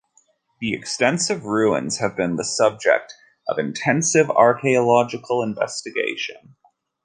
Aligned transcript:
The 0.61 0.73
extensive 0.73 1.45
ruins 1.45 1.99
have 1.99 2.17
been 2.17 2.35
the 2.35 2.43
subject 2.43 3.13
of 3.47 3.59
intensive 3.59 4.31
archaeological 4.31 5.43
investigation. 5.43 6.55